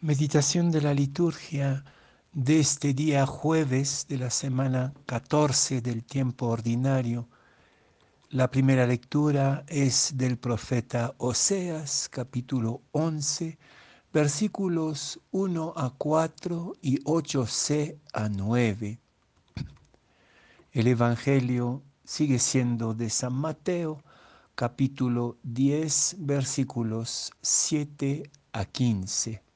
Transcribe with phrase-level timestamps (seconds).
[0.00, 1.84] Meditación de la liturgia
[2.32, 7.28] de este día jueves de la semana 14 del tiempo ordinario.
[8.30, 13.58] La primera lectura es del profeta Oseas, capítulo 11,
[14.12, 19.00] versículos 1 a 4 y 8c a 9.
[20.70, 24.04] El Evangelio sigue siendo de San Mateo,
[24.54, 29.47] capítulo 10, versículos 7 a 15.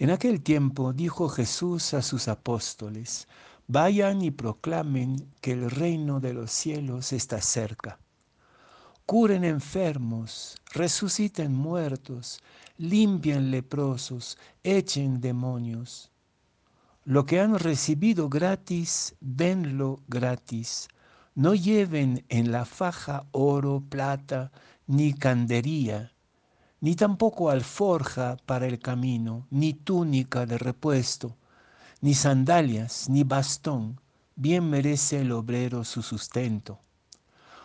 [0.00, 3.26] En aquel tiempo dijo Jesús a sus apóstoles,
[3.66, 7.98] vayan y proclamen que el reino de los cielos está cerca.
[9.06, 12.38] Curen enfermos, resuciten muertos,
[12.76, 16.12] limpien leprosos, echen demonios.
[17.04, 20.86] Lo que han recibido gratis, denlo gratis.
[21.34, 24.52] No lleven en la faja oro, plata,
[24.86, 26.12] ni candería
[26.80, 31.36] ni tampoco alforja para el camino, ni túnica de repuesto,
[32.00, 34.00] ni sandalias, ni bastón,
[34.36, 36.78] bien merece el obrero su sustento.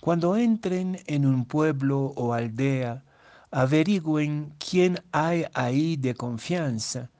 [0.00, 3.04] Cuando entren en un pueblo o aldea,
[3.50, 7.10] averigüen quién hay ahí de confianza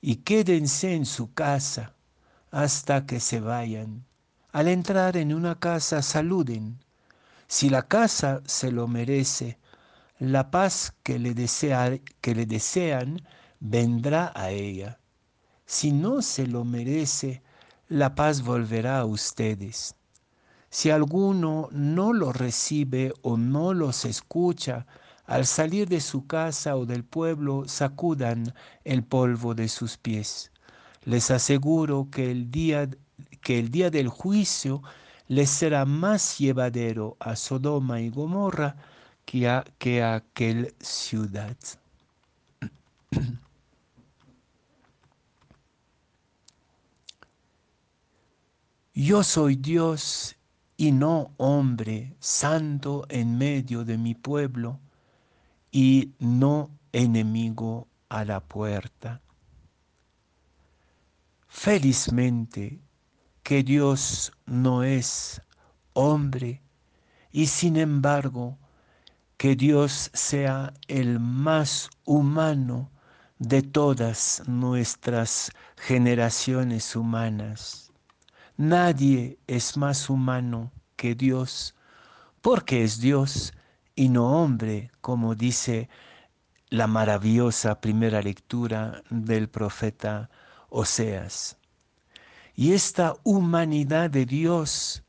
[0.00, 1.94] y quédense en su casa
[2.50, 4.04] hasta que se vayan.
[4.52, 6.78] Al entrar en una casa saluden.
[7.46, 9.58] Si la casa se lo merece,
[10.18, 13.20] la paz que le, que le desean
[13.60, 14.98] vendrá a ella.
[15.66, 17.42] Si no se lo merece,
[17.88, 19.94] la paz volverá a ustedes.
[20.70, 24.86] Si alguno no lo recibe o no los escucha,
[25.26, 30.52] al salir de su casa o del pueblo, sacudan el polvo de sus pies.
[31.04, 32.88] Les aseguro que el día,
[33.42, 34.82] que el día del juicio
[35.28, 38.76] les será más llevadero a Sodoma y Gomorra
[39.26, 41.58] que, a, que aquel ciudad.
[48.94, 50.36] Yo soy Dios
[50.78, 54.80] y no hombre, santo en medio de mi pueblo
[55.70, 59.20] y no enemigo a la puerta.
[61.46, 62.80] Felizmente
[63.42, 65.42] que Dios no es
[65.92, 66.62] hombre
[67.32, 68.58] y sin embargo
[69.36, 72.90] que Dios sea el más humano
[73.38, 77.92] de todas nuestras generaciones humanas.
[78.56, 81.74] Nadie es más humano que Dios,
[82.40, 83.52] porque es Dios
[83.94, 85.90] y no hombre, como dice
[86.70, 90.30] la maravillosa primera lectura del profeta
[90.70, 91.58] Oseas.
[92.54, 95.02] Y esta humanidad de Dios,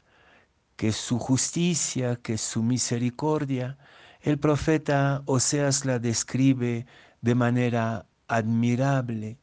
[0.75, 3.77] que su justicia, que su misericordia,
[4.21, 6.85] el profeta Oseas la describe
[7.21, 9.39] de manera admirable.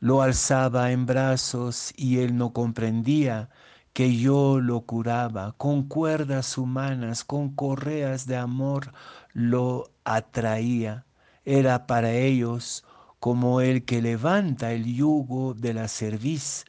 [0.00, 3.50] Lo alzaba en brazos y él no comprendía
[3.92, 5.52] que yo lo curaba.
[5.52, 8.92] Con cuerdas humanas, con correas de amor,
[9.32, 11.06] lo atraía.
[11.44, 12.84] Era para ellos
[13.20, 16.64] como el que levanta el yugo de la cerviz.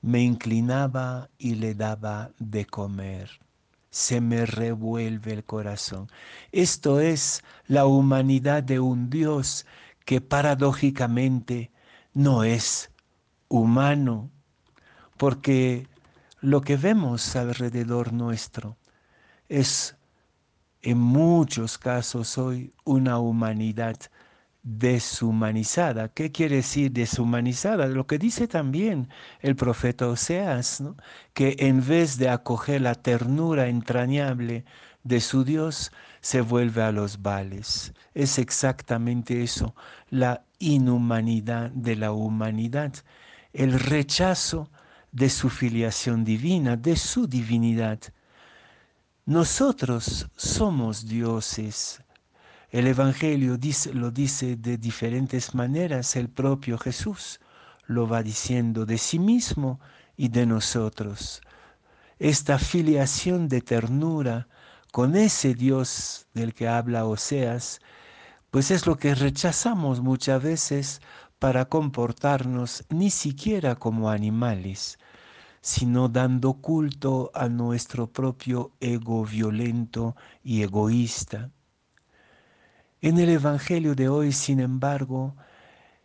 [0.00, 3.47] Me inclinaba y le daba de comer
[3.90, 6.08] se me revuelve el corazón.
[6.52, 9.66] Esto es la humanidad de un Dios
[10.04, 11.70] que paradójicamente
[12.14, 12.90] no es
[13.48, 14.30] humano,
[15.16, 15.88] porque
[16.40, 18.76] lo que vemos alrededor nuestro
[19.48, 19.96] es
[20.82, 23.96] en muchos casos hoy una humanidad
[24.68, 26.08] deshumanizada.
[26.08, 27.86] ¿Qué quiere decir deshumanizada?
[27.86, 29.08] Lo que dice también
[29.40, 30.82] el profeta Oseas,
[31.32, 34.64] que en vez de acoger la ternura entrañable
[35.04, 35.90] de su Dios,
[36.20, 37.94] se vuelve a los vales.
[38.14, 39.74] Es exactamente eso,
[40.10, 42.92] la inhumanidad de la humanidad,
[43.54, 44.70] el rechazo
[45.12, 48.00] de su filiación divina, de su divinidad.
[49.24, 52.02] Nosotros somos dioses,
[52.70, 53.58] el Evangelio
[53.94, 57.40] lo dice de diferentes maneras, el propio Jesús
[57.86, 59.80] lo va diciendo de sí mismo
[60.18, 61.40] y de nosotros.
[62.18, 64.48] Esta filiación de ternura
[64.92, 67.80] con ese Dios del que habla Oseas,
[68.50, 71.00] pues es lo que rechazamos muchas veces
[71.38, 74.98] para comportarnos ni siquiera como animales,
[75.62, 81.50] sino dando culto a nuestro propio ego violento y egoísta.
[83.00, 85.36] En el Evangelio de hoy, sin embargo,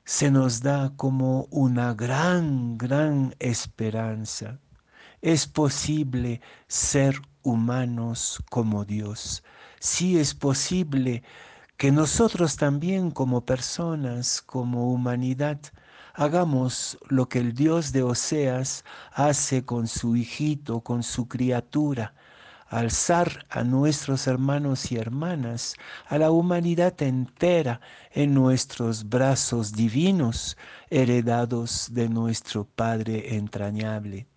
[0.05, 4.59] se nos da como una gran, gran esperanza.
[5.19, 9.43] Es posible ser humanos como Dios.
[9.79, 11.23] Sí es posible
[11.77, 15.59] que nosotros también como personas, como humanidad,
[16.13, 22.13] hagamos lo que el Dios de Oseas hace con su hijito, con su criatura,
[22.73, 25.75] alzar a nuestros hermanos y hermanas,
[26.07, 27.81] a la humanidad entera
[28.11, 30.57] en nuestros brazos divinos,
[30.89, 34.27] heredados de nuestro Padre entrañable.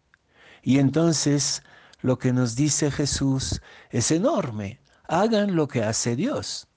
[0.62, 1.62] Y entonces
[2.00, 4.80] lo que nos dice Jesús es enorme.
[5.08, 6.68] Hagan lo que hace Dios.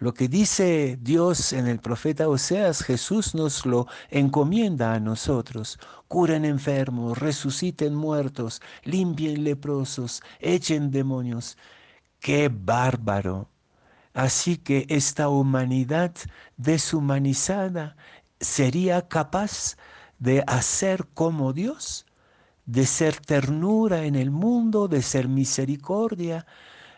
[0.00, 5.78] Lo que dice Dios en el profeta Oseas, Jesús nos lo encomienda a nosotros.
[6.08, 11.56] Curen enfermos, resuciten muertos, limpien leprosos, echen demonios.
[12.18, 13.48] ¡Qué bárbaro!
[14.14, 16.12] Así que esta humanidad
[16.56, 17.96] deshumanizada
[18.40, 19.76] sería capaz
[20.18, 22.04] de hacer como Dios,
[22.66, 26.46] de ser ternura en el mundo, de ser misericordia,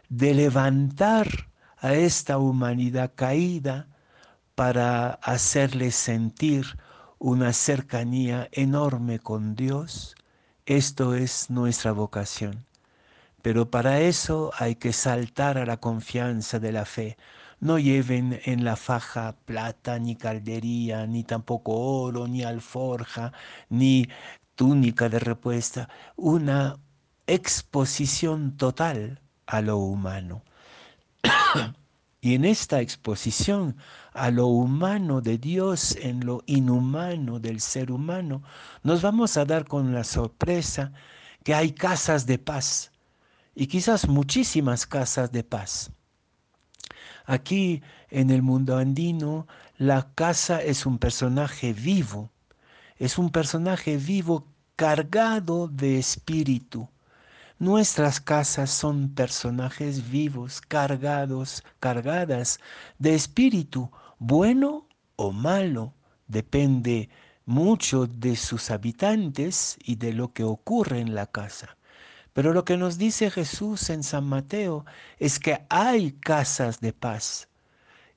[0.09, 1.51] de levantar
[1.87, 3.87] a esta humanidad caída
[4.57, 6.67] para hacerle sentir
[7.21, 10.17] una cercanía enorme con Dios.
[10.67, 12.67] Esto es nuestra vocación.
[13.41, 17.17] Pero para eso hay que saltar a la confianza de la fe.
[17.61, 23.33] No lleven en la faja plata, ni caldería, ni tampoco oro, ni alforja,
[23.69, 24.09] ni
[24.57, 25.89] túnica de repuesta.
[26.17, 26.81] Una
[27.29, 30.43] exposición total a lo humano.
[32.21, 33.77] Y en esta exposición
[34.13, 38.43] a lo humano de Dios en lo inhumano del ser humano,
[38.83, 40.93] nos vamos a dar con la sorpresa
[41.45, 42.91] que hay casas de paz
[43.55, 45.91] y quizás muchísimas casas de paz.
[47.25, 49.47] Aquí en el mundo andino,
[49.77, 52.31] la casa es un personaje vivo,
[52.99, 54.47] es un personaje vivo
[54.77, 56.89] cargado de espíritu,
[57.59, 62.61] Nuestras casas son personajes vivos, cargados, cargadas
[62.99, 64.87] de espíritu, bueno
[65.17, 65.95] o malo,
[66.29, 67.09] depende
[67.47, 71.79] mucho de sus habitantes y de lo que ocurre en la casa.
[72.35, 74.85] Pero lo que nos dice Jesús en San Mateo
[75.19, 77.49] es que hay casas de paz.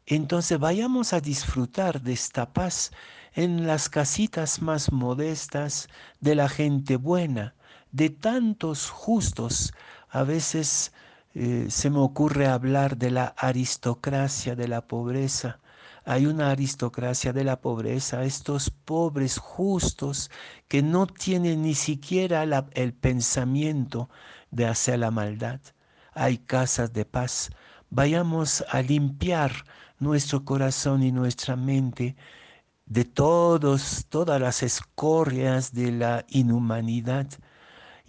[0.06, 2.92] Entonces vayamos a disfrutar de esta paz
[3.33, 5.88] en las casitas más modestas
[6.19, 7.56] de la gente buena,
[7.91, 9.74] de tantos justos.
[10.09, 10.94] A veces
[11.33, 15.59] eh, se me ocurre hablar de la aristocracia de la pobreza.
[16.06, 20.31] Hay una aristocracia de la pobreza, estos pobres justos
[20.68, 22.44] que no tienen ni siquiera
[22.74, 24.09] el pensamiento
[24.50, 25.59] de hacer la maldad.
[26.13, 27.51] Hay casas de paz.
[27.92, 29.51] Vayamos a limpiar
[30.00, 32.15] nuestro corazón y nuestra mente
[32.85, 37.27] de todos, todas las escorias de la inhumanidad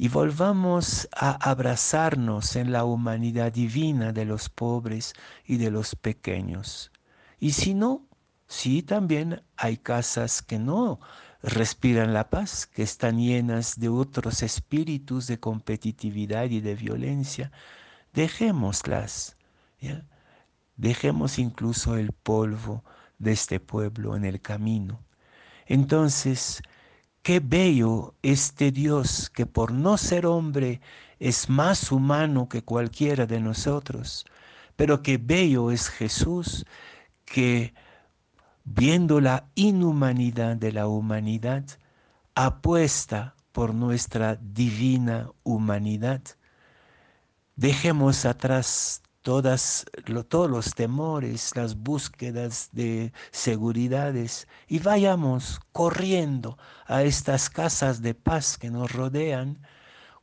[0.02, 5.12] y volvamos a abrazarnos en la humanidad divina de los pobres
[5.44, 6.90] y de los pequeños.
[7.38, 8.06] Y si no,
[8.46, 11.00] sí también hay casas que no
[11.42, 17.52] respiran la paz, que están llenas de otros espíritus de competitividad y de violencia.
[18.14, 19.36] Dejémoslas,
[20.78, 22.84] dejemos incluso el polvo
[23.18, 25.04] de este pueblo en el camino.
[25.66, 26.62] Entonces,
[27.22, 30.80] Qué bello este Dios que por no ser hombre
[31.18, 34.24] es más humano que cualquiera de nosotros,
[34.76, 36.64] pero qué bello es Jesús
[37.26, 37.74] que
[38.64, 41.64] viendo la inhumanidad de la humanidad,
[42.34, 46.22] apuesta por nuestra divina humanidad.
[47.56, 49.84] Dejemos atrás todas,
[50.28, 58.56] todos los temores, las búsquedas de seguridades y vayamos corriendo a estas casas de paz
[58.56, 59.58] que nos rodean,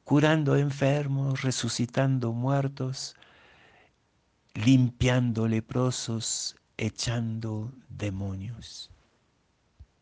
[0.04, 3.16] curando enfermos, resucitando muertos,
[4.54, 8.89] limpiando leprosos, echando demonios.